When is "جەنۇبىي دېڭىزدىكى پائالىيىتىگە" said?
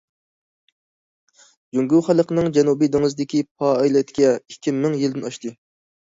2.57-4.31